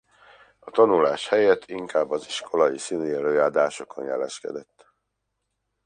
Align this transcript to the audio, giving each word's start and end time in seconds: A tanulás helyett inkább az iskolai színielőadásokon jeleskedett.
A 0.59 0.71
tanulás 0.71 1.27
helyett 1.27 1.65
inkább 1.65 2.11
az 2.11 2.25
iskolai 2.25 2.77
színielőadásokon 2.77 4.05
jeleskedett. 4.05 4.93